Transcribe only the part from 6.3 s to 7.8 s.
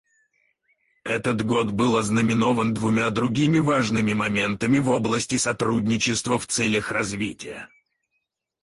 в целях развития.